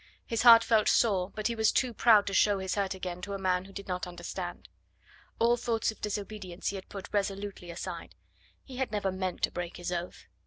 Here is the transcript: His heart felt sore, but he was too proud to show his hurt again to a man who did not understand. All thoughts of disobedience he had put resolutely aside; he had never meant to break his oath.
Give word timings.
His 0.25 0.41
heart 0.41 0.63
felt 0.63 0.87
sore, 0.89 1.29
but 1.29 1.45
he 1.45 1.53
was 1.53 1.71
too 1.71 1.93
proud 1.93 2.25
to 2.25 2.33
show 2.33 2.57
his 2.57 2.73
hurt 2.73 2.95
again 2.95 3.21
to 3.21 3.33
a 3.35 3.37
man 3.37 3.65
who 3.65 3.71
did 3.71 3.87
not 3.87 4.07
understand. 4.07 4.67
All 5.37 5.57
thoughts 5.57 5.91
of 5.91 6.01
disobedience 6.01 6.69
he 6.69 6.75
had 6.75 6.89
put 6.89 7.13
resolutely 7.13 7.69
aside; 7.69 8.15
he 8.63 8.77
had 8.77 8.91
never 8.91 9.11
meant 9.11 9.43
to 9.43 9.51
break 9.51 9.77
his 9.77 9.91
oath. 9.91 10.25